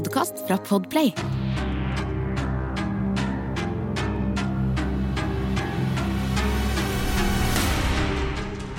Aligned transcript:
podkast 0.00 0.38
fra 0.46 0.56
Podplay. 0.64 1.10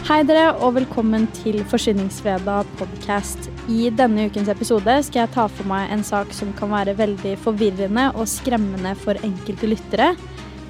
Hei 0.07 0.23
dere, 0.26 0.47
og 0.57 0.73
velkommen 0.79 1.28
til 1.38 1.62
Forsyningsfredag 1.70 2.71
podcast. 2.79 3.52
I 3.70 3.92
denne 3.94 4.26
ukens 4.31 4.49
episode 4.49 4.96
skal 5.05 5.21
jeg 5.23 5.34
ta 5.36 5.46
for 5.46 5.70
meg 5.70 5.94
en 5.94 6.02
sak 6.07 6.34
som 6.34 6.55
kan 6.57 6.73
være 6.73 6.98
veldig 6.98 7.36
forvirrende 7.44 8.08
og 8.16 8.26
skremmende 8.32 8.96
for 9.04 9.20
enkelte 9.22 9.70
lyttere. 9.70 10.16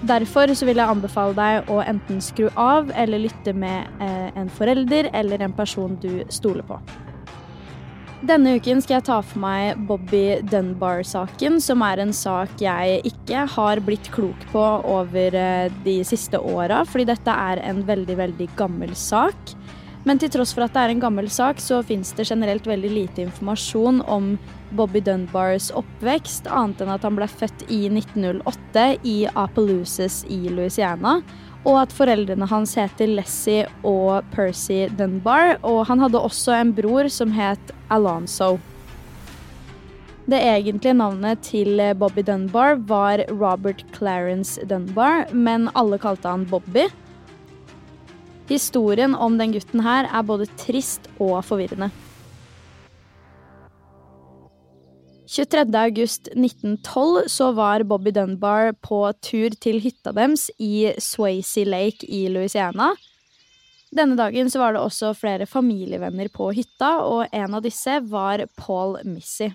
Derfor 0.09 0.51
vil 0.51 0.81
jeg 0.81 0.89
anbefale 0.97 1.37
deg 1.37 1.71
å 1.71 1.79
enten 1.85 2.19
skru 2.19 2.49
av 2.59 2.91
eller 2.97 3.23
lytte 3.23 3.55
med 3.55 4.03
eh, 4.03 4.27
en 4.35 4.51
forelder 4.51 5.13
eller 5.13 5.45
en 5.45 5.55
person 5.55 5.95
du 6.01 6.25
stoler 6.33 6.67
på. 6.67 6.81
Denne 8.21 8.51
uken 8.59 8.77
skal 8.83 8.99
jeg 8.99 9.05
ta 9.07 9.15
for 9.25 9.41
meg 9.41 9.79
Bobby 9.89 10.43
Dunbar-saken, 10.45 11.55
som 11.57 11.81
er 11.81 12.03
en 12.03 12.11
sak 12.13 12.53
jeg 12.61 12.99
ikke 13.09 13.47
har 13.49 13.81
blitt 13.81 14.11
klok 14.13 14.43
på 14.51 14.61
over 14.61 15.33
eh, 15.33 15.73
de 15.81 15.95
siste 16.05 16.37
åra, 16.37 16.83
fordi 16.85 17.07
dette 17.09 17.33
er 17.33 17.63
en 17.65 17.81
veldig, 17.87 18.19
veldig 18.19 18.47
gammel 18.59 18.93
sak. 18.93 19.55
Men 20.05 20.21
til 20.21 20.29
tross 20.33 20.53
for 20.53 20.67
at 20.67 20.73
det 20.77 20.83
er 20.83 20.93
en 20.93 21.01
gammel 21.01 21.31
sak, 21.33 21.57
så 21.61 21.81
fins 21.85 22.13
det 22.17 22.27
generelt 22.29 22.69
veldig 22.69 22.93
lite 22.93 23.25
informasjon 23.25 24.03
om 24.05 24.35
Bobby 24.77 25.01
Dunbars 25.01 25.71
oppvekst, 25.73 26.45
annet 26.45 26.85
enn 26.85 26.93
at 26.93 27.05
han 27.05 27.17
ble 27.17 27.25
født 27.25 27.65
i 27.73 27.87
1908 27.89 28.85
i 29.01 29.17
Appaloosas 29.33 30.21
i 30.29 30.43
Louisiana 30.53 31.23
og 31.61 31.77
at 31.83 31.93
foreldrene 31.93 32.47
hans 32.49 32.73
heter 32.79 33.11
Lessie 33.11 33.67
og 33.85 34.25
Percy 34.33 34.87
Dunbar. 34.97 35.59
Og 35.67 35.83
han 35.89 36.01
hadde 36.01 36.21
også 36.21 36.55
en 36.57 36.73
bror 36.77 37.09
som 37.13 37.33
het 37.35 37.73
Alonso. 37.93 38.55
Det 40.31 40.39
egentlige 40.39 40.95
navnet 40.95 41.41
til 41.45 41.81
Bobby 41.99 42.23
Dunbar 42.25 42.77
var 42.87 43.25
Robert 43.29 43.83
Clarence 43.95 44.61
Dunbar, 44.69 45.27
men 45.33 45.69
alle 45.75 45.99
kalte 46.01 46.29
han 46.29 46.45
Bobby. 46.49 46.87
Historien 48.51 49.15
om 49.15 49.37
den 49.39 49.53
gutten 49.55 49.83
her 49.83 50.09
er 50.09 50.25
både 50.27 50.47
trist 50.59 51.09
og 51.19 51.39
forvirrende. 51.45 51.91
23.8.1912 55.31 57.27
så 57.27 57.51
var 57.51 57.83
Bobby 57.83 58.11
Dunbar 58.11 58.73
på 58.73 59.13
tur 59.23 59.49
til 59.63 59.79
hytta 59.79 60.11
deres 60.11 60.49
i 60.59 60.91
Swayze 60.99 61.63
Lake 61.63 62.03
i 62.03 62.25
Louisiana. 62.27 62.89
Denne 63.95 64.17
dagen 64.19 64.51
så 64.51 64.59
var 64.59 64.75
det 64.75 64.83
også 64.83 65.13
flere 65.15 65.47
familievenner 65.47 66.27
på 66.35 66.49
hytta, 66.51 66.97
og 67.07 67.31
en 67.31 67.55
av 67.55 67.63
disse 67.63 67.95
var 68.11 68.43
Paul 68.59 68.97
Missy. 69.07 69.47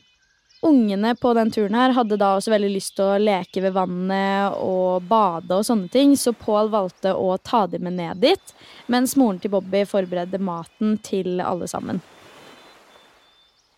Ungene 0.65 1.13
på 1.21 1.35
den 1.37 1.53
turen 1.53 1.77
her 1.77 1.93
hadde 1.93 2.17
da 2.17 2.33
også 2.39 2.57
veldig 2.57 2.73
lyst 2.73 2.97
til 2.97 3.05
å 3.11 3.21
leke 3.21 3.61
ved 3.61 3.77
vannet 3.77 4.57
og 4.57 5.05
bade 5.13 5.61
og 5.61 5.69
sånne 5.69 5.93
ting, 5.93 6.17
så 6.17 6.33
Paul 6.33 6.73
valgte 6.73 7.13
å 7.13 7.37
ta 7.37 7.67
dem 7.69 7.85
med 7.85 8.01
ned 8.01 8.25
dit, 8.25 8.57
mens 8.89 9.13
moren 9.21 9.45
til 9.45 9.53
Bobby 9.53 9.85
forberedte 9.85 10.41
maten 10.41 10.97
til 11.05 11.37
alle 11.45 11.69
sammen. 11.69 12.01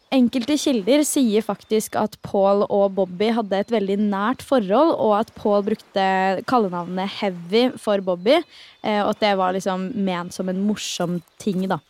Enkelte 0.09 0.55
kilder 0.57 1.03
sier 1.05 1.45
faktisk 1.45 1.97
at 2.01 2.15
Paul 2.25 2.63
og 2.73 2.95
Bobby 2.97 3.27
hadde 3.37 3.59
et 3.61 3.73
veldig 3.75 3.99
nært 4.07 4.41
forhold, 4.47 4.95
og 4.97 5.19
at 5.19 5.33
Paul 5.37 5.67
brukte 5.67 6.07
kallenavnet 6.49 7.13
Heavy 7.19 7.67
for 7.77 8.01
Bobby, 8.01 8.39
eh, 8.81 9.03
og 9.03 9.13
at 9.13 9.21
det 9.21 9.35
var 9.37 9.53
liksom 9.53 9.91
ment 9.93 10.33
som 10.33 10.49
en 10.49 10.65
morsom 10.65 11.19
ting, 11.37 11.67
da. 11.69 11.83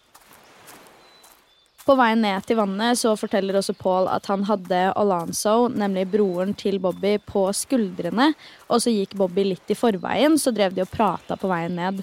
På 1.87 1.95
veien 1.97 2.21
ned 2.21 2.43
til 2.45 2.59
vannet 2.59 2.99
så 3.01 3.15
forteller 3.17 3.57
også 3.57 3.73
Paul 3.79 4.11
at 4.13 4.27
han 4.29 4.43
hadde 4.51 4.83
Alonso, 4.99 5.71
nemlig 5.71 6.09
broren 6.11 6.51
til 6.59 6.83
Bobby, 6.83 7.15
på 7.23 7.47
skuldrene, 7.55 8.33
og 8.67 8.83
så 8.83 8.93
gikk 8.93 9.15
Bobby 9.17 9.47
litt 9.55 9.71
i 9.71 9.79
forveien, 9.79 10.35
så 10.43 10.51
drev 10.53 10.75
de 10.75 10.83
og 10.83 10.91
prata 10.91 11.39
på 11.39 11.49
veien 11.55 11.79
ned. 11.79 12.03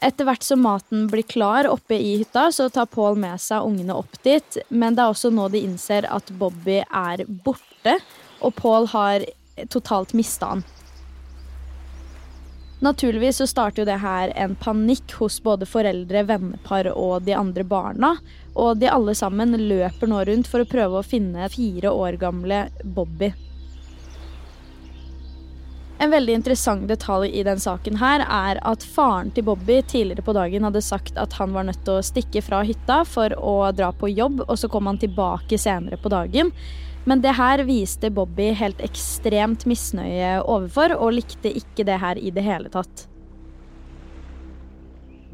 Etter 0.00 0.24
hvert 0.24 0.44
som 0.44 0.62
maten 0.64 1.04
blir 1.12 1.26
klar 1.28 1.68
oppe 1.68 1.98
i 2.00 2.14
hytta, 2.22 2.46
så 2.52 2.70
tar 2.72 2.88
Paul 2.88 3.18
med 3.20 3.36
seg 3.40 3.66
ungene 3.68 3.98
opp 4.00 4.16
dit. 4.24 4.56
Men 4.68 4.96
det 4.96 5.04
er 5.04 5.12
også 5.12 5.28
nå 5.34 5.50
de 5.52 5.60
innser 5.60 6.08
at 6.08 6.32
Bobby 6.40 6.78
er 6.80 7.26
borte, 7.44 7.98
og 8.40 8.54
Paul 8.56 8.88
har 8.94 9.26
totalt 9.68 10.14
mista 10.16 10.54
han. 10.54 10.64
Naturligvis 12.80 13.42
så 13.42 13.46
starter 13.46 13.82
jo 13.82 13.90
det 13.90 13.98
her 14.00 14.32
en 14.40 14.54
panikk 14.56 15.12
hos 15.20 15.36
både 15.44 15.68
foreldre, 15.68 16.24
vennepar 16.30 16.88
og 16.94 17.26
de 17.28 17.36
andre 17.36 17.66
barna. 17.68 18.14
Og 18.56 18.80
de 18.80 18.88
alle 18.88 19.12
sammen 19.14 19.52
løper 19.52 20.08
nå 20.08 20.24
rundt 20.24 20.48
for 20.48 20.64
å 20.64 20.70
prøve 20.70 21.02
å 21.02 21.04
finne 21.04 21.52
fire 21.52 21.92
år 21.92 22.16
gamle 22.24 22.70
Bobby. 22.80 23.34
En 26.00 26.10
veldig 26.10 26.32
interessant 26.32 26.86
detalj 26.88 27.28
i 27.36 27.42
den 27.44 27.58
saken 27.60 27.98
her 28.00 28.22
er 28.24 28.58
at 28.64 28.84
faren 28.88 29.28
til 29.36 29.44
Bobby 29.44 29.82
tidligere 29.84 30.24
på 30.24 30.32
dagen 30.32 30.64
hadde 30.64 30.80
sagt 30.80 31.18
at 31.20 31.34
han 31.36 31.52
var 31.52 31.66
nødt 31.68 31.82
til 31.84 31.98
å 31.98 32.04
stikke 32.06 32.40
fra 32.40 32.62
hytta 32.64 33.02
for 33.04 33.34
å 33.36 33.56
dra 33.76 33.90
på 33.92 34.08
jobb, 34.08 34.40
og 34.46 34.56
så 34.56 34.70
kom 34.72 34.88
han 34.88 35.00
tilbake 35.02 35.58
senere 35.60 36.00
på 36.00 36.08
dagen. 36.08 36.54
Men 37.04 37.20
det 37.20 37.36
her 37.36 37.64
viste 37.68 38.08
Bobby 38.16 38.48
helt 38.56 38.80
ekstremt 38.80 39.68
misnøye 39.68 40.38
overfor, 40.40 40.96
og 40.96 41.18
likte 41.18 41.52
ikke 41.52 41.84
det 41.84 42.00
her 42.00 42.16
i 42.16 42.32
det 42.32 42.48
hele 42.48 42.72
tatt. 42.72 43.04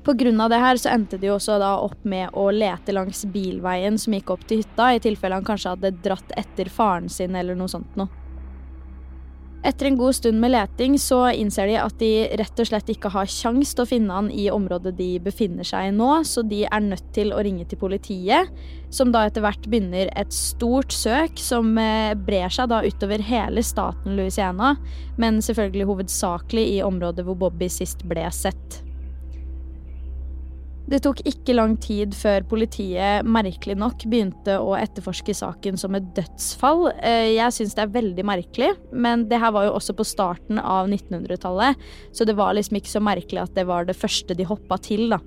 Pga. 0.06 0.49
det 0.50 0.62
her 0.62 0.82
så 0.82 0.91
endte 0.91 1.19
de 1.19 1.31
også 1.31 1.60
da 1.62 1.76
opp 1.82 2.03
med 2.03 2.34
å 2.34 2.50
lete 2.50 2.94
langs 2.94 3.22
bilveien 3.31 3.99
som 3.99 4.19
gikk 4.19 4.34
opp 4.34 4.47
til 4.50 4.65
hytta, 4.65 4.94
i 4.94 5.03
tilfelle 5.03 5.38
han 5.38 5.47
kanskje 5.47 5.78
hadde 5.78 5.97
dratt 6.03 6.38
etter 6.38 6.71
faren 6.71 7.06
sin 7.10 7.38
eller 7.38 7.55
noe 7.55 7.71
sånt 7.71 7.94
noe. 7.94 8.25
Etter 9.66 9.88
en 9.88 9.97
god 9.99 10.15
stund 10.15 10.38
med 10.38 10.53
leting 10.54 10.94
så 11.03 11.25
innser 11.34 11.66
de 11.66 11.78
at 11.82 11.97
de 11.99 12.10
rett 12.38 12.60
og 12.62 12.69
slett 12.69 12.91
ikke 12.93 13.10
har 13.10 13.27
kjangs 13.27 13.72
til 13.75 13.82
å 13.82 13.88
finne 13.91 14.15
han 14.15 14.28
i 14.31 14.44
området 14.53 14.93
de 14.94 15.09
befinner 15.25 15.66
seg 15.66 15.88
i 15.88 15.94
nå, 15.97 16.10
så 16.22 16.44
de 16.47 16.62
er 16.69 16.84
nødt 16.84 17.09
til 17.16 17.34
å 17.34 17.43
ringe 17.43 17.66
til 17.66 17.81
politiet, 17.81 18.53
som 18.94 19.10
da 19.10 19.25
etter 19.26 19.43
hvert 19.43 19.66
begynner 19.66 20.12
et 20.15 20.31
stort 20.31 20.94
søk 20.94 21.43
som 21.43 21.75
eh, 21.82 22.15
brer 22.15 22.53
seg 22.55 22.71
da 22.71 22.84
utover 22.87 23.26
hele 23.26 23.65
staten 23.66 24.15
Louisiana, 24.15 24.76
men 25.19 25.43
selvfølgelig 25.43 25.91
hovedsakelig 25.91 26.69
i 26.76 26.82
området 26.87 27.26
hvor 27.26 27.41
Bobby 27.41 27.66
sist 27.72 28.06
ble 28.06 28.31
sett. 28.31 28.86
Det 30.87 31.01
tok 31.03 31.19
ikke 31.27 31.57
lang 31.57 31.73
tid 31.83 32.13
før 32.15 32.45
politiet 32.47 33.27
merkelig 33.27 33.75
nok 33.79 34.05
begynte 34.07 34.55
å 34.63 34.77
etterforske 34.79 35.35
saken 35.35 35.81
som 35.81 35.97
et 35.99 36.13
dødsfall. 36.15 36.93
Eh, 37.01 37.33
jeg 37.35 37.57
syns 37.57 37.75
det 37.75 37.83
er 37.83 37.97
veldig 37.97 38.27
merkelig, 38.27 38.71
men 38.95 39.25
det 39.27 39.41
her 39.43 39.51
var 39.57 39.67
jo 39.67 39.75
også 39.75 39.97
på 39.99 40.07
starten 40.07 40.61
av 40.63 40.87
1900-tallet, 40.87 41.83
så 42.15 42.29
det 42.29 42.37
var 42.39 42.55
liksom 42.55 42.79
ikke 42.79 42.95
så 42.95 43.03
merkelig 43.03 43.43
at 43.43 43.59
det 43.59 43.67
var 43.67 43.89
det 43.89 43.99
første 43.99 44.39
de 44.39 44.47
hoppa 44.47 44.79
til, 44.79 45.09
da. 45.11 45.19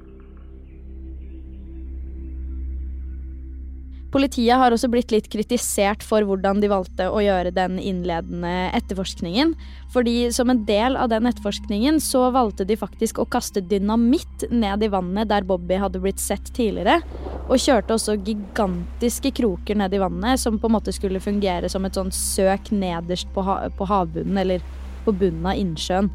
Politiet 4.10 4.58
har 4.58 4.74
også 4.74 4.90
blitt 4.90 5.12
litt 5.14 5.28
kritisert 5.30 6.02
for 6.06 6.26
hvordan 6.26 6.64
de 6.64 6.70
valgte 6.72 7.06
å 7.14 7.20
gjøre 7.22 7.52
den 7.54 7.78
innledende 7.78 8.72
etterforskningen. 8.74 9.54
Fordi 9.94 10.32
som 10.34 10.50
en 10.50 10.64
del 10.66 10.98
av 10.98 11.12
den 11.12 11.30
etterforskningen 11.30 12.00
så 12.02 12.26
valgte 12.34 12.66
de 12.66 12.78
faktisk 12.80 13.22
å 13.22 13.28
kaste 13.30 13.62
dynamitt 13.62 14.48
ned 14.50 14.86
i 14.86 14.90
vannet 14.90 15.30
der 15.30 15.46
Bobby 15.46 15.78
hadde 15.78 16.02
blitt 16.02 16.22
sett 16.24 16.50
tidligere. 16.58 17.04
Og 17.50 17.62
kjørte 17.62 17.96
også 17.98 18.18
gigantiske 18.18 19.34
kroker 19.38 19.78
ned 19.78 19.94
i 19.94 20.02
vannet 20.02 20.42
som 20.42 20.58
på 20.58 20.70
en 20.70 20.78
måte 20.80 20.94
skulle 20.96 21.22
fungere 21.22 21.70
som 21.70 21.86
et 21.86 21.98
sånt 21.98 22.18
søk 22.18 22.74
nederst 22.74 23.30
på, 23.36 23.46
ha 23.46 23.62
på 23.70 23.90
havbunnen, 23.90 24.42
eller 24.42 24.66
på 25.06 25.14
bunnen 25.14 25.46
av 25.50 25.58
innsjøen. 25.58 26.10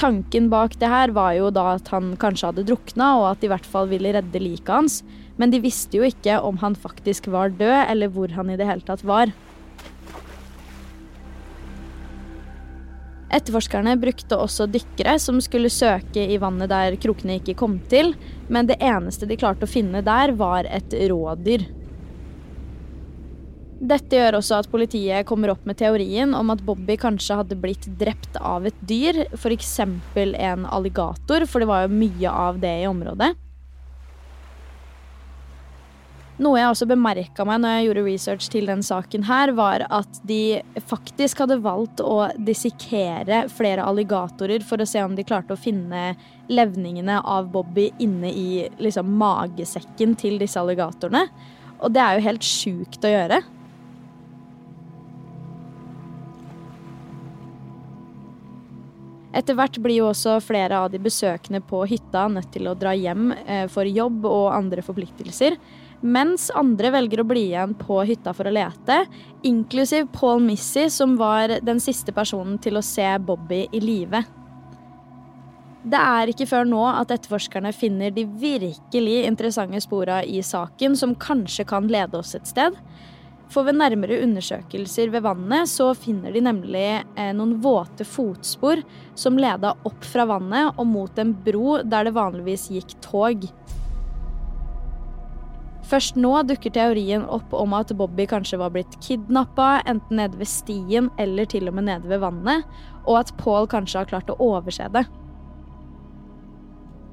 Tanken 0.00 0.46
bak 0.48 0.78
det 0.80 0.88
her 0.88 1.10
var 1.12 1.34
jo 1.36 1.50
da 1.52 1.74
at 1.74 1.90
han 1.92 2.14
kanskje 2.16 2.48
hadde 2.48 2.62
drukna, 2.70 3.10
og 3.20 3.26
at 3.34 3.42
de 3.42 3.50
i 3.50 3.52
hvert 3.52 3.66
fall 3.68 3.90
ville 3.90 4.14
redde 4.16 4.40
liket 4.40 4.72
hans. 4.72 5.02
Men 5.36 5.52
de 5.52 5.60
visste 5.60 5.98
jo 5.98 6.06
ikke 6.08 6.38
om 6.40 6.56
han 6.62 6.72
faktisk 6.72 7.28
var 7.28 7.52
død, 7.52 7.84
eller 7.84 8.08
hvor 8.14 8.32
han 8.32 8.48
i 8.48 8.56
det 8.56 8.68
hele 8.68 8.86
tatt 8.86 9.04
var. 9.04 9.28
Etterforskerne 13.30 13.92
brukte 14.00 14.40
også 14.40 14.66
dykkere 14.72 15.18
som 15.22 15.36
skulle 15.44 15.70
søke 15.70 16.24
i 16.32 16.38
vannet 16.40 16.72
der 16.72 16.96
krokene 16.98 17.36
ikke 17.38 17.58
kom 17.60 17.76
til, 17.92 18.14
men 18.48 18.72
det 18.72 18.80
eneste 18.80 19.28
de 19.28 19.36
klarte 19.38 19.68
å 19.68 19.70
finne 19.70 20.00
der, 20.02 20.32
var 20.32 20.64
et 20.64 20.96
rådyr. 21.12 21.68
Dette 23.80 24.12
gjør 24.12 24.36
også 24.36 24.58
at 24.60 24.66
politiet 24.68 25.24
kommer 25.24 25.54
opp 25.54 25.62
med 25.64 25.78
teorien 25.80 26.34
om 26.36 26.52
at 26.52 26.60
Bobby 26.66 26.98
kanskje 27.00 27.38
hadde 27.38 27.56
blitt 27.56 27.86
drept 28.00 28.34
av 28.36 28.66
et 28.68 28.80
dyr, 28.84 29.22
f.eks. 29.32 29.78
en 29.80 30.66
alligator, 30.68 31.46
for 31.48 31.64
det 31.64 31.68
var 31.70 31.86
jo 31.86 31.94
mye 32.02 32.32
av 32.48 32.58
det 32.60 32.74
i 32.82 32.90
området. 32.90 33.30
Noe 36.40 36.56
jeg 36.56 36.72
også 36.72 36.86
bemerka 36.88 37.44
meg 37.44 37.60
når 37.60 37.72
jeg 37.72 37.86
gjorde 37.86 38.02
research 38.04 38.48
til 38.52 38.68
den 38.68 38.84
saken 38.84 39.24
her, 39.28 39.52
var 39.56 39.84
at 39.92 40.20
de 40.28 40.60
faktisk 40.88 41.40
hadde 41.40 41.58
valgt 41.64 42.00
å 42.04 42.30
dissekere 42.36 43.42
flere 43.52 43.84
alligatorer 43.84 44.64
for 44.64 44.80
å 44.80 44.88
se 44.88 45.04
om 45.04 45.16
de 45.16 45.24
klarte 45.28 45.56
å 45.56 45.60
finne 45.60 46.14
levningene 46.52 47.18
av 47.20 47.48
Bobby 47.52 47.90
inne 48.00 48.32
i 48.32 48.66
liksom, 48.80 49.08
magesekken 49.20 50.16
til 50.20 50.36
disse 50.40 50.60
alligatorene. 50.60 51.24
Og 51.80 51.92
det 51.96 52.04
er 52.04 52.16
jo 52.16 52.26
helt 52.28 52.44
sjukt 52.44 53.08
å 53.08 53.12
gjøre. 53.12 53.40
Etter 59.36 59.54
hvert 59.54 59.78
blir 59.78 60.00
jo 60.00 60.08
også 60.10 60.40
flere 60.42 60.80
av 60.82 60.88
de 60.90 60.98
besøkende 61.02 61.60
på 61.62 61.84
hytta 61.86 62.24
nødt 62.32 62.50
til 62.54 62.66
å 62.66 62.74
dra 62.78 62.96
hjem 62.98 63.30
eh, 63.44 63.68
for 63.70 63.86
jobb 63.86 64.26
og 64.26 64.48
andre 64.56 64.82
forpliktelser. 64.82 65.54
Mens 66.00 66.48
andre 66.56 66.90
velger 66.94 67.20
å 67.22 67.28
bli 67.28 67.44
igjen 67.50 67.76
på 67.78 68.00
hytta 68.08 68.32
for 68.34 68.48
å 68.48 68.54
lete, 68.56 69.02
inklusiv 69.46 70.08
Paul 70.16 70.40
Missy, 70.42 70.88
som 70.90 71.14
var 71.20 71.60
den 71.62 71.82
siste 71.82 72.14
personen 72.16 72.58
til 72.62 72.80
å 72.80 72.84
se 72.84 73.06
Bobby 73.22 73.66
i 73.70 73.82
live. 73.84 74.24
Det 75.80 75.96
er 75.96 76.32
ikke 76.32 76.48
før 76.48 76.66
nå 76.68 76.80
at 76.88 77.12
etterforskerne 77.14 77.70
finner 77.72 78.12
de 78.12 78.26
virkelig 78.40 79.22
interessante 79.28 79.80
spora 79.80 80.20
i 80.24 80.42
saken, 80.44 80.96
som 80.96 81.14
kanskje 81.16 81.64
kan 81.68 81.86
lede 81.88 82.18
oss 82.18 82.34
et 82.36 82.48
sted. 82.48 82.76
For 83.50 83.66
ved 83.66 83.80
nærmere 83.80 84.20
undersøkelser 84.22 85.10
ved 85.10 85.24
vannet 85.26 85.70
så 85.70 85.88
finner 85.98 86.30
de 86.34 86.42
nemlig 86.46 86.86
eh, 87.02 87.32
noen 87.34 87.56
våte 87.62 88.06
fotspor 88.06 88.82
som 89.18 89.40
leda 89.40 89.74
opp 89.88 90.06
fra 90.06 90.26
vannet 90.30 90.78
og 90.78 90.86
mot 90.86 91.18
en 91.18 91.32
bro 91.34 91.80
der 91.82 92.06
det 92.06 92.14
vanligvis 92.14 92.68
gikk 92.70 92.94
tog. 93.02 93.48
Først 95.90 96.14
nå 96.14 96.30
dukker 96.46 96.70
teorien 96.70 97.24
opp 97.26 97.50
om 97.58 97.72
at 97.74 97.90
Bobby 97.98 98.28
kanskje 98.30 98.60
var 98.60 98.70
blitt 98.70 98.92
kidnappa, 99.02 99.80
enten 99.90 100.20
nede 100.20 100.38
ved 100.38 100.46
stien 100.46 101.08
eller 101.18 101.50
til 101.50 101.66
og 101.66 101.74
med 101.74 101.88
nede 101.88 102.06
ved 102.12 102.22
vannet, 102.22 102.68
og 103.02 103.24
at 103.24 103.34
Paul 103.40 103.66
kanskje 103.70 104.04
har 104.04 104.12
klart 104.12 104.30
å 104.30 104.38
overse 104.52 104.86
det. 104.94 105.02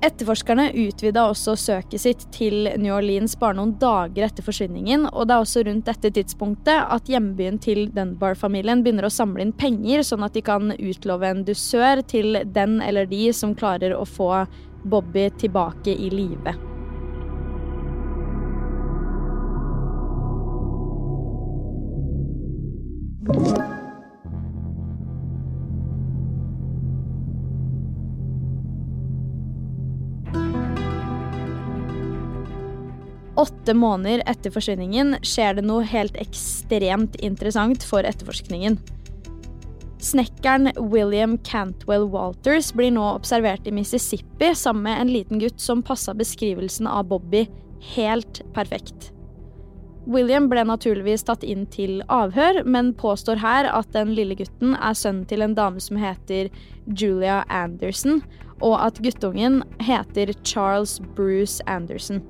Etterforskerne 0.07 0.69
utvida 0.71 1.25
også 1.27 1.57
søket 1.59 1.99
sitt 1.99 2.21
til 2.31 2.69
New 2.79 2.93
Orleans 2.95 3.33
bare 3.39 3.57
noen 3.57 3.73
dager 3.81 4.29
etter 4.29 4.45
forsvinningen, 4.45 5.03
og 5.09 5.27
det 5.27 5.35
er 5.35 5.43
også 5.43 5.63
rundt 5.67 5.89
dette 5.89 6.11
tidspunktet 6.15 6.85
at 6.95 7.11
hjembyen 7.11 7.59
til 7.59 7.89
Dunbar-familien 7.91 8.85
begynner 8.85 9.09
å 9.09 9.11
samle 9.11 9.43
inn 9.43 9.51
penger, 9.57 10.05
sånn 10.07 10.23
at 10.23 10.37
de 10.37 10.45
kan 10.47 10.71
utlove 10.77 11.27
en 11.27 11.43
dusør 11.47 12.05
til 12.07 12.39
den 12.55 12.79
eller 12.85 13.09
de 13.11 13.33
som 13.35 13.57
klarer 13.57 13.97
å 13.97 14.05
få 14.07 14.31
Bobby 14.87 15.27
tilbake 15.43 15.91
i 15.91 16.11
live. 16.13 16.55
Åtte 33.37 33.73
måneder 33.77 34.23
etter 34.25 34.49
forsvinningen 34.49 35.19
skjer 35.21 35.59
det 35.59 35.65
noe 35.67 35.85
helt 35.85 36.15
ekstremt 36.17 37.19
interessant 37.21 37.83
for 37.85 38.01
etterforskningen. 38.07 38.79
Snekkeren 40.01 40.71
William 40.77 41.35
Cantwell 41.45 42.07
Walters 42.09 42.71
blir 42.73 42.91
nå 42.93 43.03
observert 43.11 43.67
i 43.69 43.73
Mississippi 43.73 44.49
sammen 44.55 44.87
med 44.87 45.01
en 45.01 45.11
liten 45.13 45.41
gutt 45.41 45.61
som 45.61 45.83
passa 45.85 46.15
beskrivelsen 46.17 46.89
av 46.89 47.05
Bobby 47.11 47.43
helt 47.93 48.41
perfekt. 48.53 49.11
William 50.07 50.47
ble 50.49 50.63
naturligvis 50.65 51.25
tatt 51.27 51.43
inn 51.43 51.65
til 51.69 51.99
avhør, 52.13 52.61
men 52.63 52.93
påstår 52.97 53.41
her 53.43 53.67
at 53.69 53.89
den 53.93 54.13
lille 54.15 54.37
gutten 54.39 54.73
er 54.77 54.95
sønnen 54.95 55.27
til 55.27 55.43
en 55.43 55.53
dame 55.57 55.83
som 55.83 55.99
heter 55.99 56.49
Julia 56.87 57.41
Anderson, 57.51 58.23
og 58.63 58.79
at 58.81 59.01
guttungen 59.03 59.61
heter 59.83 60.31
Charles 60.41 60.97
Bruce 61.17 61.61
Anderson. 61.67 62.23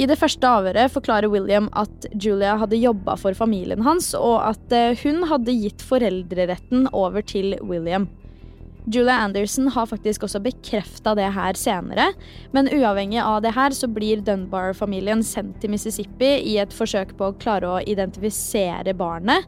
I 0.00 0.06
det 0.08 0.16
første 0.16 0.48
avhøret 0.48 0.92
forklarer 0.94 1.28
William 1.28 1.66
at 1.76 2.06
Julia 2.16 2.54
hadde 2.56 2.80
jobba 2.80 3.12
for 3.20 3.36
familien 3.36 3.82
hans, 3.84 4.14
og 4.16 4.38
at 4.46 4.72
eh, 4.72 4.96
hun 5.02 5.26
hadde 5.28 5.52
gitt 5.52 5.84
foreldreretten 5.84 6.86
over 6.96 7.20
til 7.20 7.58
William. 7.60 8.08
Julia 8.88 9.20
Anderson 9.22 9.68
har 9.68 9.86
faktisk 9.86 10.24
også 10.26 10.40
bekrefta 10.42 11.12
det 11.14 11.28
her 11.36 11.54
senere, 11.60 12.08
men 12.56 12.72
uavhengig 12.72 13.20
av 13.22 13.44
det 13.44 13.52
her 13.54 13.76
så 13.76 13.86
blir 13.86 14.24
Dunbar-familien 14.26 15.22
sendt 15.22 15.60
til 15.62 15.70
Mississippi 15.76 16.32
i 16.40 16.56
et 16.58 16.74
forsøk 16.74 17.12
på 17.18 17.28
å 17.28 17.36
klare 17.38 17.70
å 17.70 17.84
identifisere 17.84 18.96
barnet. 18.98 19.46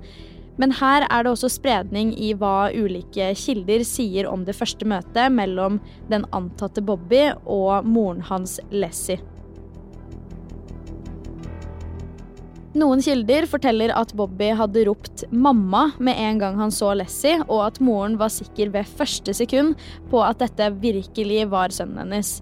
Men 0.61 0.76
her 0.79 1.08
er 1.08 1.25
det 1.25 1.32
også 1.32 1.50
spredning 1.50 2.12
i 2.14 2.31
hva 2.38 2.69
ulike 2.70 3.32
kilder 3.41 3.82
sier 3.88 4.29
om 4.31 4.44
det 4.46 4.55
første 4.55 4.87
møtet 4.87 5.35
mellom 5.35 5.81
den 6.12 6.29
antatte 6.37 6.85
Bobby 6.85 7.32
og 7.43 7.88
moren 7.88 8.23
hans 8.29 8.61
Lessie. 8.70 9.19
Noen 12.75 12.99
kilder 13.06 13.44
forteller 13.47 13.93
at 13.94 14.11
Bobby 14.19 14.49
hadde 14.59 14.82
ropt 14.88 15.23
'mamma' 15.31 15.93
med 16.03 16.19
en 16.19 16.41
gang 16.41 16.56
han 16.59 16.73
så 16.75 16.91
Lessie, 16.99 17.38
og 17.47 17.61
at 17.69 17.79
moren 17.79 18.17
var 18.19 18.32
sikker 18.35 18.73
ved 18.75 18.88
første 18.99 19.31
sekund 19.31 19.76
på 20.11 20.19
at 20.26 20.41
dette 20.43 20.73
virkelig 20.82 21.44
var 21.53 21.71
sønnen 21.71 22.03
hennes. 22.03 22.41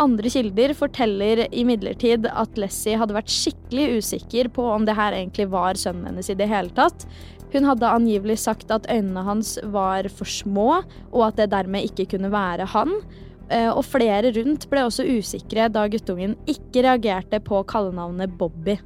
Andre 0.00 0.30
kilder 0.32 0.72
forteller 0.72 1.42
imidlertid 1.52 2.30
at 2.32 2.56
Lessie 2.56 2.96
hadde 2.96 3.12
vært 3.12 3.28
skikkelig 3.28 3.98
usikker 4.00 4.48
på 4.48 4.64
om 4.64 4.86
det 4.88 4.96
her 4.96 5.12
egentlig 5.12 5.50
var 5.52 5.76
sønnen 5.76 6.06
hennes 6.08 6.30
i 6.32 6.38
det 6.38 6.48
hele 6.48 6.72
tatt. 6.72 7.04
Hun 7.52 7.66
hadde 7.68 7.92
angivelig 7.92 8.38
sagt 8.40 8.70
at 8.72 8.88
øynene 8.88 9.26
hans 9.26 9.58
var 9.68 10.08
for 10.08 10.24
små, 10.24 10.80
og 11.12 11.26
at 11.26 11.36
det 11.36 11.50
dermed 11.52 11.90
ikke 11.90 12.14
kunne 12.14 12.32
være 12.32 12.70
han. 12.72 13.02
Eh, 13.50 13.68
og 13.68 13.84
flere 13.84 14.32
rundt 14.32 14.64
ble 14.70 14.86
også 14.86 15.04
usikre 15.04 15.68
da 15.68 15.84
guttungen 15.90 16.38
ikke 16.48 16.86
reagerte 16.86 17.42
på 17.44 17.60
kallenavnet 17.68 18.38
Bobby. 18.38 18.78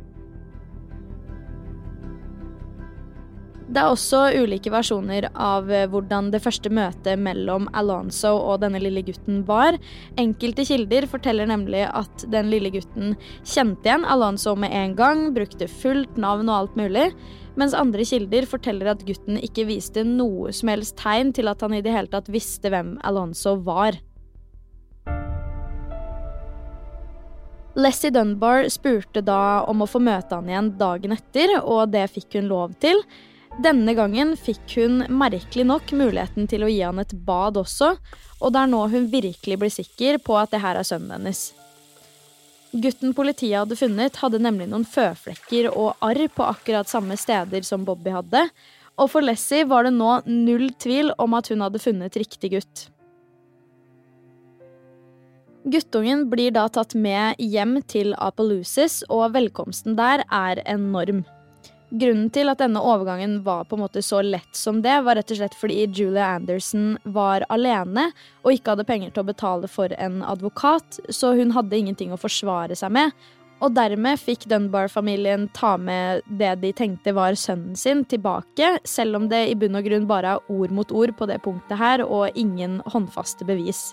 Det 3.74 3.82
er 3.82 3.90
også 3.90 4.18
ulike 4.38 4.70
versjoner 4.70 5.24
av 5.34 5.66
eh, 5.72 5.88
hvordan 5.90 6.28
det 6.30 6.38
første 6.44 6.70
møtet 6.70 7.18
mellom 7.18 7.64
Alonso 7.74 8.30
og 8.36 8.60
denne 8.62 8.78
lille 8.78 9.02
gutten 9.02 9.40
var. 9.48 9.74
Enkelte 10.20 10.62
kilder 10.68 11.08
forteller 11.10 11.50
nemlig 11.50 11.80
at 11.88 12.22
den 12.30 12.52
lille 12.52 12.70
gutten 12.70 13.16
kjente 13.42 13.90
igjen 13.90 14.06
Alonso 14.06 14.54
med 14.54 14.70
en 14.78 14.94
gang, 14.94 15.24
brukte 15.34 15.66
fullt 15.66 16.14
navn 16.22 16.52
og 16.52 16.60
alt 16.60 16.78
mulig, 16.78 17.08
mens 17.58 17.74
andre 17.74 18.06
kilder 18.06 18.46
forteller 18.46 18.92
at 18.94 19.02
gutten 19.08 19.42
ikke 19.42 19.66
viste 19.72 20.06
noe 20.06 20.54
som 20.54 20.70
helst 20.70 20.94
tegn 21.02 21.34
til 21.34 21.50
at 21.50 21.66
han 21.66 21.74
i 21.74 21.82
det 21.82 21.98
hele 21.98 22.14
tatt 22.14 22.30
visste 22.30 22.70
hvem 22.70 22.94
Alonso 23.02 23.56
var. 23.66 23.98
Lessie 27.74 28.14
Dunbar 28.14 28.68
spurte 28.70 29.18
da 29.26 29.64
om 29.66 29.82
å 29.82 29.90
få 29.90 29.98
møte 29.98 30.38
han 30.38 30.46
igjen 30.46 30.74
dagen 30.78 31.18
etter, 31.18 31.58
og 31.58 31.88
det 31.90 32.06
fikk 32.14 32.38
hun 32.38 32.52
lov 32.54 32.78
til. 32.78 33.02
Denne 33.62 33.92
gangen 33.94 34.32
fikk 34.34 34.72
hun 34.80 35.04
merkelig 35.14 35.62
nok 35.68 35.92
muligheten 35.94 36.48
til 36.50 36.64
å 36.66 36.70
gi 36.70 36.80
han 36.82 36.98
et 36.98 37.12
bad 37.26 37.60
også, 37.60 37.92
og 38.42 38.54
det 38.54 38.62
er 38.64 38.70
nå 38.72 38.80
hun 38.90 39.04
virkelig 39.12 39.58
blir 39.60 39.70
sikker 39.70 40.18
på 40.26 40.34
at 40.40 40.50
det 40.50 40.62
her 40.64 40.80
er 40.80 40.86
sønnen 40.86 41.14
hennes. 41.14 41.52
Gutten 42.74 43.14
politiet 43.14 43.60
hadde 43.60 43.78
funnet, 43.78 44.18
hadde 44.18 44.40
nemlig 44.42 44.66
noen 44.72 44.86
føflekker 44.88 45.68
og 45.70 45.92
arr 46.02 46.26
på 46.34 46.42
akkurat 46.48 46.90
samme 46.90 47.14
steder 47.20 47.62
som 47.62 47.84
Bobby 47.86 48.10
hadde, 48.16 48.42
og 48.98 49.12
for 49.12 49.22
Lessie 49.22 49.66
var 49.70 49.86
det 49.86 49.94
nå 49.94 50.16
null 50.26 50.72
tvil 50.82 51.12
om 51.22 51.38
at 51.38 51.52
hun 51.52 51.62
hadde 51.62 51.82
funnet 51.82 52.18
riktig 52.18 52.50
gutt. 52.56 52.88
Guttungen 55.70 56.26
blir 56.28 56.50
da 56.52 56.66
tatt 56.68 56.92
med 56.98 57.38
hjem 57.38 57.78
til 57.86 58.12
Apaloosis, 58.18 59.04
og 59.06 59.30
velkomsten 59.38 59.94
der 59.96 60.26
er 60.26 60.60
enorm. 60.66 61.22
Grunnen 61.94 62.26
til 62.34 62.50
at 62.50 62.58
denne 62.58 62.80
overgangen 62.82 63.36
var 63.46 63.68
på 63.70 63.76
en 63.76 63.84
måte 63.84 64.00
så 64.02 64.18
lett 64.24 64.56
som 64.58 64.80
det, 64.82 64.96
var 65.06 65.14
rett 65.14 65.30
og 65.30 65.38
slett 65.38 65.54
fordi 65.54 65.84
Julia 65.86 66.32
Anderson 66.40 66.96
var 67.14 67.44
alene 67.54 68.08
og 68.42 68.50
ikke 68.56 68.74
hadde 68.74 68.86
penger 68.88 69.12
til 69.14 69.22
å 69.22 69.28
betale 69.28 69.70
for 69.70 69.94
en 69.94 70.18
advokat, 70.26 70.98
så 71.06 71.36
hun 71.38 71.54
hadde 71.54 71.78
ingenting 71.78 72.10
å 72.10 72.18
forsvare 72.18 72.74
seg 72.78 72.96
med. 72.98 73.14
Og 73.62 73.76
dermed 73.76 74.18
fikk 74.18 74.48
Dunbar-familien 74.50 75.46
ta 75.54 75.76
med 75.78 76.26
det 76.26 76.56
de 76.64 76.72
tenkte 76.74 77.14
var 77.14 77.38
sønnen 77.38 77.78
sin, 77.78 78.02
tilbake, 78.10 78.80
selv 78.82 79.20
om 79.20 79.28
det 79.30 79.44
i 79.52 79.54
bunn 79.58 79.78
og 79.78 79.86
grunn 79.86 80.10
bare 80.10 80.34
er 80.34 80.50
ord 80.50 80.74
mot 80.74 80.90
ord 80.90 81.14
på 81.14 81.30
det 81.30 81.38
punktet 81.46 81.78
her, 81.78 82.02
og 82.02 82.34
ingen 82.34 82.80
håndfaste 82.90 83.46
bevis. 83.46 83.92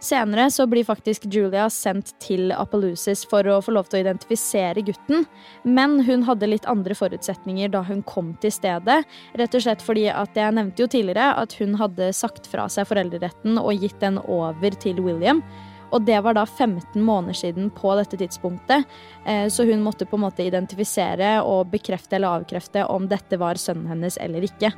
Senere 0.00 0.50
så 0.50 0.64
blir 0.66 0.84
faktisk 0.88 1.26
Julia 1.28 1.66
sendt 1.70 2.14
til 2.24 2.54
Appaloosis 2.56 3.26
for 3.28 3.44
å 3.52 3.58
få 3.60 3.74
lov 3.76 3.90
til 3.90 3.98
å 3.98 4.04
identifisere 4.06 4.80
gutten, 4.86 5.26
men 5.68 5.98
hun 6.06 6.24
hadde 6.24 6.48
litt 6.48 6.68
andre 6.70 6.96
forutsetninger 6.96 7.68
da 7.74 7.82
hun 7.84 8.00
kom 8.08 8.32
til 8.40 8.54
stedet. 8.54 9.02
Rett 9.36 9.56
og 9.56 9.64
slett 9.66 9.84
fordi 9.84 10.06
at 10.08 10.38
jeg 10.40 10.56
nevnte 10.56 10.86
jo 10.86 10.88
tidligere 10.88 11.34
at 11.42 11.52
hun 11.60 11.76
hadde 11.80 12.14
sagt 12.16 12.48
fra 12.48 12.64
seg 12.72 12.88
foreldreretten 12.88 13.60
og 13.60 13.76
gitt 13.76 14.00
den 14.00 14.16
over 14.24 14.78
til 14.80 15.02
William. 15.04 15.44
Og 15.92 16.06
det 16.06 16.20
var 16.24 16.38
da 16.38 16.46
15 16.46 17.02
måneder 17.02 17.36
siden 17.36 17.68
på 17.74 17.92
dette 17.98 18.16
tidspunktet, 18.16 18.86
eh, 19.26 19.48
så 19.50 19.66
hun 19.68 19.82
måtte 19.84 20.06
på 20.06 20.16
en 20.16 20.24
måte 20.24 20.46
identifisere 20.46 21.40
og 21.42 21.74
bekrefte 21.74 22.16
eller 22.16 22.40
avkrefte 22.40 22.86
om 22.88 23.10
dette 23.10 23.36
var 23.42 23.60
sønnen 23.60 23.90
hennes 23.90 24.16
eller 24.22 24.46
ikke. 24.48 24.72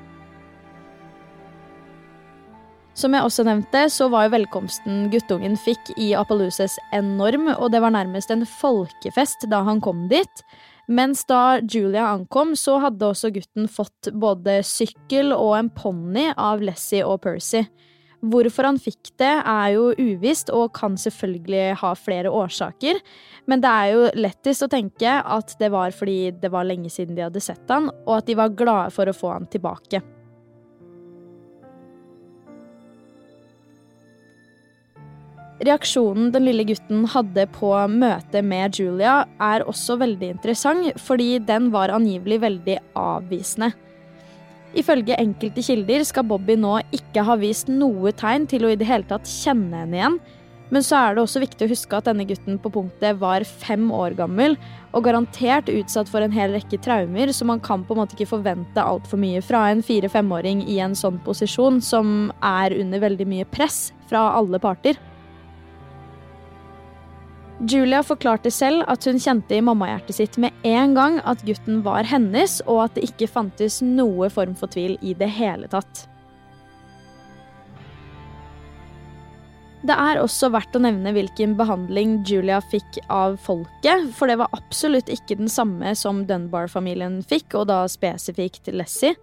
Som 2.92 3.14
jeg 3.16 3.24
også 3.24 3.44
nevnte, 3.48 3.86
så 3.88 4.10
var 4.12 4.26
jo 4.26 4.34
velkomsten 4.34 5.06
guttungen 5.12 5.54
fikk 5.56 5.94
i 5.96 6.10
Appaloosas 6.18 6.74
enorm, 6.92 7.48
og 7.54 7.70
det 7.72 7.80
var 7.80 7.94
nærmest 7.94 8.32
en 8.34 8.44
folkefest 8.44 9.46
da 9.48 9.62
han 9.64 9.80
kom 9.80 10.04
dit. 10.12 10.44
Mens 10.92 11.24
da 11.24 11.62
Julia 11.62 12.10
ankom, 12.10 12.52
så 12.58 12.76
hadde 12.82 13.08
også 13.08 13.32
gutten 13.32 13.70
fått 13.70 14.10
både 14.12 14.60
sykkel 14.66 15.32
og 15.32 15.56
en 15.56 15.72
ponni 15.72 16.28
av 16.36 16.60
Lessie 16.60 17.06
og 17.06 17.22
Percy. 17.24 17.64
Hvorfor 18.22 18.68
han 18.68 18.78
fikk 18.78 19.14
det, 19.18 19.32
er 19.40 19.72
jo 19.72 19.88
uvisst 19.96 20.52
og 20.54 20.74
kan 20.76 20.94
selvfølgelig 21.00 21.78
ha 21.80 21.96
flere 21.98 22.30
årsaker. 22.30 23.00
Men 23.50 23.64
det 23.64 23.72
er 23.72 23.92
jo 23.96 24.08
lettest 24.20 24.62
å 24.62 24.70
tenke 24.70 25.16
at 25.16 25.56
det 25.58 25.72
var 25.74 25.96
fordi 25.96 26.34
det 26.44 26.52
var 26.52 26.68
lenge 26.68 26.92
siden 26.92 27.16
de 27.16 27.24
hadde 27.24 27.42
sett 27.42 27.72
han, 27.72 27.88
og 28.04 28.18
at 28.20 28.28
de 28.28 28.38
var 28.38 28.54
glade 28.54 28.92
for 28.94 29.08
å 29.08 29.16
få 29.16 29.32
han 29.38 29.48
tilbake. 29.50 30.04
Reaksjonen 35.60 36.32
den 36.34 36.46
lille 36.48 36.64
gutten 36.66 37.04
hadde 37.12 37.44
på 37.54 37.70
møtet 37.92 38.42
med 38.46 38.78
Julia, 38.80 39.22
er 39.38 39.66
også 39.68 39.98
veldig 40.00 40.32
interessant, 40.38 40.88
fordi 40.98 41.36
den 41.44 41.68
var 41.74 41.92
angivelig 41.94 42.40
veldig 42.42 42.78
avvisende. 42.98 43.72
Ifølge 44.72 45.18
enkelte 45.20 45.62
kilder 45.62 46.04
skal 46.08 46.24
Bobby 46.24 46.56
nå 46.56 46.78
ikke 46.96 47.26
ha 47.28 47.36
vist 47.36 47.68
noe 47.68 48.14
tegn 48.16 48.48
til 48.48 48.64
å 48.64 48.72
i 48.72 48.78
det 48.80 48.88
hele 48.88 49.04
tatt 49.08 49.28
kjenne 49.28 49.84
henne 49.84 49.98
igjen, 49.98 50.16
men 50.72 50.80
så 50.80 50.96
er 50.96 51.14
det 51.14 51.20
også 51.20 51.42
viktig 51.42 51.66
å 51.66 51.70
huske 51.74 51.98
at 51.98 52.06
denne 52.08 52.24
gutten 52.24 52.56
på 52.56 52.70
punktet 52.72 53.18
var 53.20 53.44
fem 53.44 53.90
år 53.92 54.16
gammel 54.16 54.56
og 54.96 55.04
garantert 55.04 55.68
utsatt 55.68 56.08
for 56.08 56.24
en 56.24 56.32
hel 56.32 56.56
rekke 56.56 56.80
traumer, 56.80 57.28
så 57.28 57.44
man 57.44 57.60
kan 57.60 57.84
på 57.84 57.92
en 57.92 58.00
måte 58.00 58.16
ikke 58.16 58.30
forvente 58.30 58.80
altfor 58.80 59.20
mye 59.20 59.44
fra 59.44 59.66
en 59.68 59.84
fire-femåring 59.84 60.64
i 60.72 60.80
en 60.80 60.96
sånn 60.96 61.20
posisjon, 61.26 61.82
som 61.84 62.32
er 62.40 62.72
under 62.80 63.04
veldig 63.04 63.28
mye 63.28 63.48
press 63.52 63.90
fra 64.08 64.30
alle 64.40 64.60
parter. 64.62 64.96
Julia 67.62 68.00
forklarte 68.02 68.50
selv 68.50 68.82
at 68.90 69.04
hun 69.06 69.20
kjente 69.22 69.54
i 69.54 69.62
mammahjertet 69.62 70.16
sitt 70.16 70.38
med 70.42 70.50
en 70.66 70.96
gang 70.96 71.20
at 71.22 71.44
gutten 71.46 71.82
var 71.84 72.08
hennes, 72.10 72.58
og 72.66 72.88
at 72.88 72.96
det 72.96 73.04
ikke 73.12 73.30
fantes 73.30 73.78
noe 73.86 74.26
form 74.34 74.56
for 74.58 74.72
tvil 74.72 74.96
i 74.98 75.14
det 75.14 75.28
hele 75.30 75.70
tatt. 75.70 76.08
Det 79.82 79.94
er 79.98 80.20
også 80.22 80.50
verdt 80.54 80.76
å 80.78 80.82
nevne 80.82 81.10
hvilken 81.14 81.56
behandling 81.58 82.20
Julia 82.26 82.60
fikk 82.70 83.00
av 83.10 83.34
folket, 83.42 84.10
for 84.14 84.30
det 84.30 84.38
var 84.38 84.50
absolutt 84.54 85.10
ikke 85.10 85.38
den 85.40 85.50
samme 85.50 85.94
som 85.98 86.22
Dunbar-familien 86.26 87.20
fikk, 87.26 87.56
og 87.58 87.66
da 87.70 87.84
spesifikt 87.90 88.70
Lessie. 88.74 89.14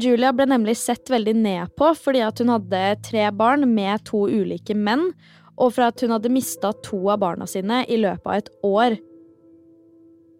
Julia 0.00 0.32
ble 0.34 0.48
nemlig 0.50 0.76
sett 0.80 1.12
veldig 1.12 1.36
ned 1.38 1.72
på 1.78 1.92
fordi 1.94 2.24
hun 2.24 2.52
hadde 2.56 2.82
tre 3.06 3.28
barn 3.36 3.68
med 3.76 4.04
to 4.08 4.24
ulike 4.32 4.74
menn, 4.74 5.12
og 5.56 5.74
for 5.74 5.88
at 5.88 6.02
hun 6.02 6.14
hadde 6.14 6.32
mista 6.32 6.72
to 6.84 7.00
av 7.12 7.20
barna 7.22 7.46
sine 7.50 7.84
i 7.86 7.98
løpet 8.00 8.26
av 8.26 8.38
et 8.38 8.50
år. 8.66 8.96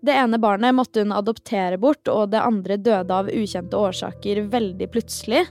Det 0.04 0.14
ene 0.20 0.40
barnet 0.40 0.76
måtte 0.76 1.04
hun 1.04 1.14
adoptere 1.16 1.78
bort, 1.80 2.08
og 2.12 2.32
det 2.34 2.42
andre 2.42 2.76
døde 2.76 3.20
av 3.22 3.30
ukjente 3.32 3.78
årsaker 3.78 4.42
veldig 4.52 4.88
plutselig. 4.92 5.46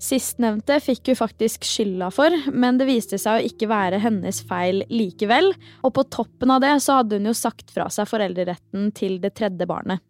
Sistnevnte 0.00 0.78
fikk 0.80 1.10
hun 1.10 1.18
faktisk 1.18 1.66
skylda 1.66 2.08
for, 2.14 2.32
men 2.54 2.78
det 2.80 2.86
viste 2.88 3.18
seg 3.20 3.40
å 3.40 3.48
ikke 3.50 3.68
være 3.68 3.98
hennes 4.00 4.38
feil 4.48 4.84
likevel, 4.88 5.50
og 5.84 5.92
på 5.96 6.06
toppen 6.14 6.54
av 6.54 6.62
det 6.64 6.76
så 6.84 7.00
hadde 7.00 7.18
hun 7.18 7.28
jo 7.28 7.36
sagt 7.36 7.74
fra 7.74 7.90
seg 7.92 8.08
foreldreretten 8.08 8.92
til 8.96 9.18
det 9.20 9.34
tredje 9.36 9.68
barnet. 9.68 10.00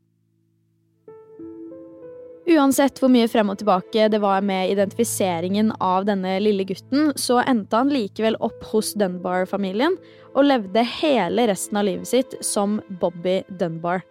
Uansett 2.50 2.99
hvor 2.99 3.11
mye 3.12 3.28
frem 3.30 3.52
og 3.52 3.61
tilbake 3.61 4.09
det 4.11 4.19
var 4.23 4.42
med 4.42 4.73
identifiseringen 4.73 5.71
av 5.78 6.07
denne 6.09 6.33
lille 6.42 6.64
gutten, 6.66 7.12
så 7.14 7.38
endte 7.45 7.78
han 7.78 7.92
likevel 7.92 8.35
opp 8.42 8.64
hos 8.73 8.90
Dunbar-familien 8.99 9.95
og 10.35 10.49
levde 10.49 10.83
hele 10.99 11.47
resten 11.50 11.78
av 11.78 11.87
livet 11.87 12.11
sitt 12.11 12.35
som 12.42 12.80
Bobby 13.00 13.40
Dunbar. 13.61 14.02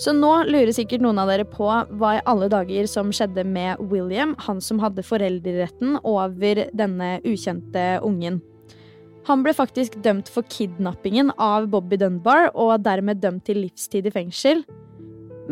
Så 0.00 0.12
nå 0.16 0.30
lurer 0.48 0.72
sikkert 0.76 1.04
noen 1.04 1.20
av 1.20 1.28
dere 1.28 1.44
på 1.48 1.68
hva 1.68 2.16
i 2.16 2.24
alle 2.28 2.48
dager 2.52 2.88
som 2.88 3.12
skjedde 3.14 3.44
med 3.48 3.80
William, 3.92 4.34
han 4.44 4.60
som 4.60 4.80
hadde 4.80 5.04
foreldreretten 5.04 6.00
over 6.04 6.66
denne 6.76 7.18
ukjente 7.24 7.84
ungen. 8.04 8.40
Han 9.28 9.44
ble 9.44 9.52
faktisk 9.56 9.96
dømt 10.04 10.28
for 10.32 10.46
kidnappingen 10.52 11.32
av 11.42 11.68
Bobby 11.72 11.98
Dunbar 12.00 12.50
og 12.54 12.78
dermed 12.84 13.20
dømt 13.24 13.44
til 13.48 13.64
livstid 13.64 14.08
i 14.08 14.12
fengsel. 14.14 14.62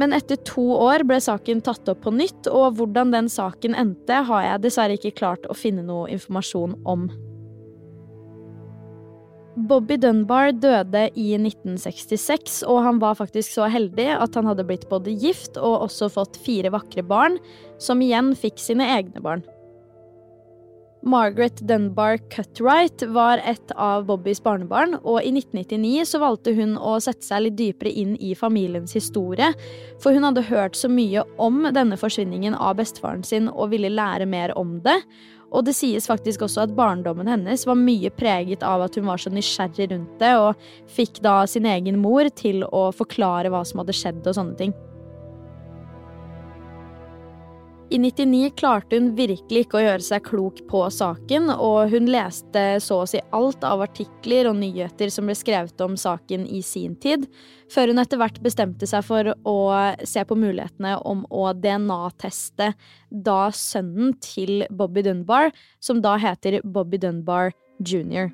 Men 0.01 0.15
etter 0.17 0.41
to 0.43 0.65
år 0.75 1.05
ble 1.07 1.21
saken 1.23 1.61
tatt 1.65 1.89
opp 1.91 2.03
på 2.07 2.13
nytt, 2.15 2.49
og 2.51 2.79
hvordan 2.79 3.13
den 3.15 3.31
saken 3.31 3.77
endte, 3.79 4.25
har 4.27 4.49
jeg 4.49 4.65
dessverre 4.65 4.99
ikke 4.99 5.15
klart 5.21 5.47
å 5.47 5.57
finne 5.57 5.87
noe 5.87 6.09
informasjon 6.15 6.75
om. 6.83 7.07
Bobby 9.55 9.95
Dunbar 10.03 10.51
døde 10.59 11.05
i 11.15 11.29
1966, 11.39 12.65
og 12.67 12.81
han 12.83 12.99
var 12.99 13.15
faktisk 13.21 13.55
så 13.55 13.69
heldig 13.71 14.09
at 14.17 14.35
han 14.35 14.49
hadde 14.51 14.67
blitt 14.67 14.89
både 14.91 15.15
gift 15.15 15.61
og 15.61 15.85
også 15.87 16.11
fått 16.11 16.41
fire 16.43 16.75
vakre 16.75 17.07
barn, 17.07 17.39
som 17.79 18.03
igjen 18.03 18.33
fikk 18.35 18.59
sine 18.59 18.89
egne 18.97 19.23
barn. 19.23 19.47
Margaret 21.05 21.61
Dunbar 21.61 22.17
Cutright 22.33 23.03
var 23.13 23.41
et 23.45 23.73
av 23.77 24.07
Bobbys 24.09 24.41
barnebarn, 24.43 24.97
og 25.03 25.19
i 25.21 25.35
1999 25.35 26.07
så 26.09 26.21
valgte 26.23 26.55
hun 26.57 26.79
å 26.81 26.95
sette 27.05 27.27
seg 27.27 27.45
litt 27.45 27.59
dypere 27.59 27.93
inn 27.93 28.15
i 28.25 28.33
familiens 28.39 28.97
historie, 28.97 29.51
for 30.01 30.17
hun 30.17 30.25
hadde 30.25 30.47
hørt 30.49 30.79
så 30.81 30.89
mye 30.89 31.27
om 31.37 31.67
denne 31.77 31.99
forsvinningen 32.01 32.57
av 32.57 32.79
bestefaren 32.81 33.25
sin 33.27 33.51
og 33.53 33.75
ville 33.75 33.93
lære 33.93 34.25
mer 34.31 34.57
om 34.57 34.79
det. 34.87 34.97
Og 35.53 35.69
det 35.69 35.77
sies 35.77 36.09
faktisk 36.09 36.47
også 36.49 36.65
at 36.65 36.75
barndommen 36.75 37.29
hennes 37.29 37.67
var 37.69 37.79
mye 37.79 38.09
preget 38.17 38.65
av 38.65 38.87
at 38.87 38.97
hun 38.97 39.07
var 39.11 39.21
så 39.21 39.31
nysgjerrig 39.31 39.91
rundt 39.93 40.17
det, 40.25 40.33
og 40.41 40.57
fikk 40.97 41.21
da 41.27 41.43
sin 41.45 41.69
egen 41.69 42.01
mor 42.01 42.33
til 42.33 42.65
å 42.65 42.89
forklare 42.97 43.53
hva 43.53 43.61
som 43.69 43.85
hadde 43.85 44.01
skjedd 44.01 44.25
og 44.25 44.41
sånne 44.41 44.59
ting. 44.65 44.75
I 47.91 47.99
99 47.99 48.51
klarte 48.57 48.97
hun 48.97 49.11
virkelig 49.17 49.67
ikke 49.67 49.77
å 49.77 49.83
gjøre 49.85 50.05
seg 50.05 50.25
klok 50.25 50.63
på 50.71 50.81
saken, 50.91 51.51
og 51.53 51.93
hun 51.93 52.09
leste 52.09 52.63
så 52.83 53.03
å 53.03 53.09
si 53.09 53.21
alt 53.37 53.65
av 53.67 53.85
artikler 53.85 54.49
og 54.49 54.57
nyheter 54.63 55.13
som 55.13 55.29
ble 55.29 55.37
skrevet 55.37 55.85
om 55.85 55.97
saken 56.01 56.47
i 56.49 56.63
sin 56.65 56.97
tid, 56.97 57.27
før 57.73 57.93
hun 57.93 58.01
etter 58.01 58.21
hvert 58.21 58.41
bestemte 58.45 58.89
seg 58.89 59.05
for 59.05 59.35
å 59.37 59.59
se 60.01 60.25
på 60.25 60.39
mulighetene 60.39 60.97
om 61.05 61.27
å 61.29 61.51
DNA-teste 61.53 62.73
da 63.11 63.41
sønnen 63.53 64.17
til 64.25 64.65
Bobby 64.73 65.05
Dunbar, 65.05 65.53
som 65.77 66.01
da 66.05 66.17
heter 66.21 66.63
Bobby 66.65 67.03
Dunbar 67.03 67.53
jr. 67.85 68.33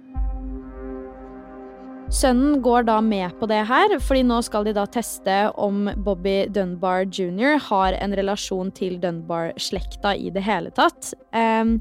Sønnen 2.11 2.59
går 2.59 2.89
da 2.89 2.97
med 3.07 3.37
på 3.39 3.47
det 3.47 3.61
her, 3.69 3.93
fordi 4.03 4.25
nå 4.27 4.41
skal 4.43 4.65
de 4.67 4.73
da 4.75 4.83
teste 4.91 5.35
om 5.63 5.85
Bobby 6.03 6.49
Dunbar 6.51 7.05
jr. 7.07 7.55
har 7.69 7.95
en 7.95 8.17
relasjon 8.19 8.73
til 8.75 8.97
Dunbar-slekta 8.99 10.17
i 10.19 10.33
det 10.35 10.43
hele 10.43 10.73
tatt. 10.75 11.13
Um, 11.31 11.77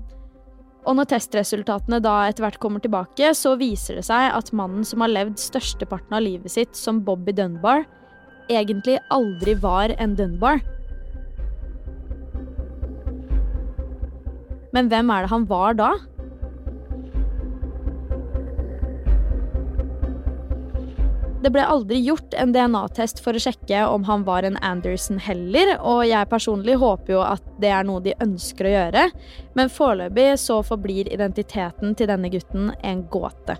og 0.85 0.99
når 0.99 1.09
testresultatene 1.15 1.97
da 2.05 2.13
etter 2.27 2.45
hvert 2.45 2.59
kommer 2.61 2.83
tilbake, 2.83 3.31
så 3.33 3.55
viser 3.57 3.97
det 3.97 4.05
seg 4.05 4.29
at 4.37 4.53
mannen 4.53 4.85
som 4.85 5.01
har 5.01 5.09
levd 5.09 5.41
størsteparten 5.41 6.13
av 6.13 6.21
livet 6.21 6.53
sitt 6.53 6.77
som 6.77 7.01
Bobby 7.05 7.33
Dunbar, 7.33 7.87
egentlig 8.53 8.99
aldri 9.09 9.57
var 9.57 9.95
en 9.97 10.13
Dunbar. 10.17 10.61
Men 14.77 14.93
hvem 14.93 15.09
er 15.09 15.25
det 15.25 15.33
han 15.33 15.49
var 15.49 15.73
da? 15.81 15.89
Det 21.39 21.53
ble 21.55 21.63
aldri 21.63 22.01
gjort 22.03 22.33
en 22.35 22.51
DNA-test 22.51 23.21
for 23.23 23.31
å 23.31 23.39
sjekke 23.39 23.85
om 23.87 24.03
han 24.09 24.25
var 24.27 24.43
en 24.43 24.57
Anderson 24.65 25.21
heller, 25.23 25.77
og 25.79 26.01
jeg 26.09 26.27
personlig 26.27 26.75
håper 26.81 27.15
jo 27.15 27.21
at 27.23 27.45
det 27.63 27.71
er 27.71 27.87
noe 27.87 28.03
de 28.03 28.17
ønsker 28.19 28.67
å 28.67 28.73
gjøre, 28.73 29.05
men 29.55 29.71
foreløpig 29.71 30.33
så 30.41 30.59
forblir 30.67 31.07
identiteten 31.07 31.95
til 31.95 32.11
denne 32.11 32.31
gutten 32.33 32.73
en 32.83 33.05
gåte. 33.07 33.55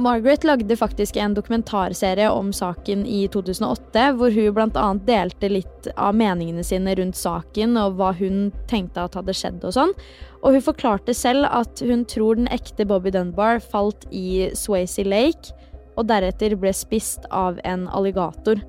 Margaret 0.00 0.44
lagde 0.46 0.76
faktisk 0.78 1.16
en 1.18 1.34
dokumentarserie 1.34 2.28
om 2.30 2.52
saken 2.54 3.02
i 3.10 3.24
2008, 3.34 4.04
hvor 4.16 4.30
hun 4.30 4.54
bl.a. 4.54 4.84
delte 5.04 5.50
litt 5.50 5.88
av 5.96 6.14
meningene 6.16 6.62
sine 6.64 6.94
rundt 6.96 7.18
saken 7.18 7.74
og 7.76 7.98
hva 7.98 8.12
hun 8.16 8.52
tenkte 8.70 9.02
at 9.02 9.18
hadde 9.18 9.34
skjedd 9.34 9.66
og 9.66 9.74
sånn. 9.74 9.96
Og 10.40 10.54
hun 10.54 10.64
forklarte 10.70 11.12
selv 11.18 11.50
at 11.50 11.82
hun 11.84 12.06
tror 12.08 12.38
den 12.38 12.48
ekte 12.54 12.86
Bobby 12.88 13.10
Dunbar 13.12 13.58
falt 13.60 14.06
i 14.14 14.52
Swayze 14.56 15.04
Lake 15.04 15.58
og 15.96 16.08
deretter 16.10 16.56
ble 16.60 16.72
spist 16.76 17.26
av 17.34 17.58
en 17.64 17.86
alligator. 17.88 18.60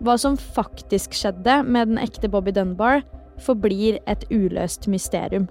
Hva 0.00 0.16
som 0.20 0.38
faktisk 0.40 1.14
skjedde 1.16 1.60
med 1.68 1.92
den 1.92 2.00
ekte 2.00 2.30
Bobby 2.32 2.54
Dunbar, 2.56 3.02
forblir 3.40 3.98
et 4.10 4.24
uløst 4.32 4.88
mysterium. 4.88 5.48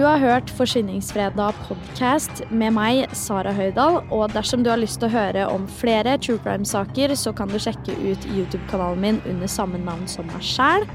Du 0.00 0.06
har 0.06 0.18
hørt 0.18 0.48
Forsyningsfredag 0.56 1.58
podcast 1.66 2.38
med 2.48 2.72
meg, 2.72 3.02
Sara 3.12 3.50
Høydahl. 3.52 3.98
Og 4.08 4.32
dersom 4.32 4.62
du 4.64 4.70
har 4.72 4.80
lyst 4.80 4.96
til 5.02 5.10
å 5.10 5.12
høre 5.12 5.42
om 5.52 5.66
flere 5.68 6.14
true 6.16 6.40
crime-saker, 6.40 7.12
så 7.20 7.34
kan 7.36 7.50
du 7.52 7.58
sjekke 7.60 7.92
ut 7.92 8.22
YouTube-kanalen 8.32 9.02
min 9.02 9.18
under 9.28 9.50
samme 9.52 9.76
navn 9.82 10.06
som 10.08 10.24
meg 10.32 10.40
sjæl. 10.40 10.86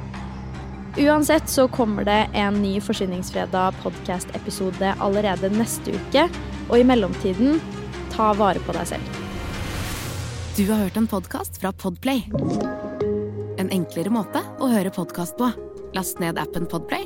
Uansett 0.97 1.45
så 1.53 1.67
kommer 1.69 2.07
det 2.07 2.17
en 2.33 2.57
ny 2.63 2.79
Forsyningsfredag 2.81 3.77
podcast-episode 3.83 4.95
allerede 4.97 5.51
neste 5.53 5.93
uke. 5.93 6.23
Og 6.71 6.79
i 6.79 6.87
mellomtiden, 6.89 7.59
ta 8.15 8.31
vare 8.39 8.63
på 8.65 8.73
deg 8.73 8.89
selv. 8.95 9.19
Du 10.57 10.63
har 10.71 10.81
hørt 10.81 10.97
en 10.97 11.05
podkast 11.13 11.61
fra 11.61 11.69
Podplay. 11.77 12.25
En 13.61 13.69
enklere 13.69 14.09
måte 14.17 14.41
å 14.57 14.71
høre 14.73 14.89
podkast 14.97 15.37
på. 15.37 15.51
Last 15.93 16.17
ned 16.25 16.41
appen 16.41 16.65
Podplay 16.65 17.05